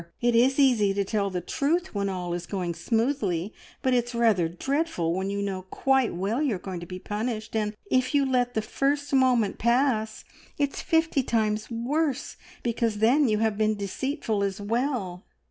It 0.19 0.33
is 0.33 0.57
easy 0.57 0.95
to 0.95 1.03
tell 1.03 1.29
the 1.29 1.41
truth 1.41 1.93
when 1.93 2.09
all 2.09 2.33
is 2.33 2.47
going 2.47 2.73
smoothly, 2.73 3.53
but 3.83 3.93
it's 3.93 4.15
rather 4.15 4.47
dreadful 4.49 5.13
when 5.13 5.29
you 5.29 5.43
know 5.43 5.61
quite 5.61 6.15
well 6.15 6.41
you 6.41 6.55
are 6.55 6.57
going 6.57 6.79
to 6.79 6.87
be 6.87 6.97
punished; 6.97 7.55
and 7.55 7.75
if 7.91 8.15
you 8.15 8.25
let 8.25 8.55
the 8.55 8.63
first 8.63 9.13
moment 9.13 9.59
pass 9.59 10.25
it's 10.57 10.81
fifty 10.81 11.21
times 11.21 11.69
worse, 11.69 12.35
because 12.63 12.95
then 12.97 13.27
you 13.27 13.37
have 13.45 13.59
been 13.59 13.75
deceitful 13.75 14.43
as 14.43 14.59
well. 14.59 15.23